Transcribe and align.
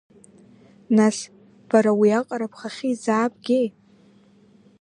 Нас, 0.97 1.17
бара 1.69 1.91
уи 1.99 2.09
аҟара 2.19 2.51
бхахьы 2.51 2.87
изаабгеи? 2.91 3.67